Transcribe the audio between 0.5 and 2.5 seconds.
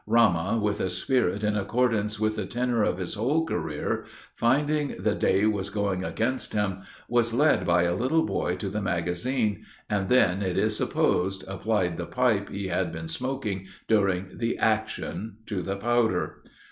with a spirit in accordance with the